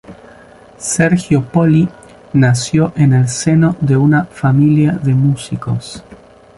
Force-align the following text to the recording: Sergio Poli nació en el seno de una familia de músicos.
Sergio 0.79 1.43
Poli 1.43 1.87
nació 2.33 2.91
en 2.95 3.13
el 3.13 3.29
seno 3.29 3.75
de 3.81 3.97
una 3.97 4.25
familia 4.25 4.93
de 4.93 5.13
músicos. 5.13 6.03